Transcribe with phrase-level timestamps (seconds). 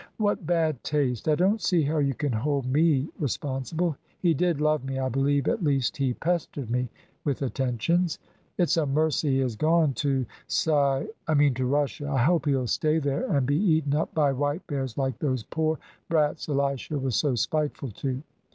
[0.17, 1.27] "What bad taste!
[1.27, 3.95] I don't see how you can hold me responsible.
[4.19, 6.89] He did love me, I believe at least, he pestered me
[7.23, 8.17] with attentions.
[8.57, 12.09] It's a mercy he has gone to Si I mean to Russia.
[12.09, 15.77] I hope he'll stay there, and be eaten up by white bears like those poor
[16.09, 18.23] brats Elisha was so spiteful to.